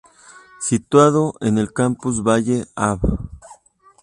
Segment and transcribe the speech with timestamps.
[0.59, 2.99] Situado en el Campus Valle, Av.